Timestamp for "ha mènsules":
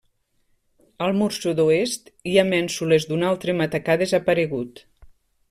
2.39-3.07